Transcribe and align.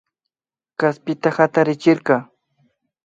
Kaspita 0.83 1.29
hatarichirka 1.35 2.15